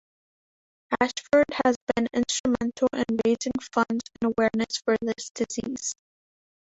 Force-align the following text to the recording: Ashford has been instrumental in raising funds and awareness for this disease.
Ashford 0.99 1.45
has 1.63 1.75
been 1.95 2.07
instrumental 2.11 2.87
in 2.93 3.17
raising 3.23 3.51
funds 3.71 4.03
and 4.19 4.33
awareness 4.35 4.77
for 4.83 4.97
this 4.99 5.29
disease. 5.29 5.93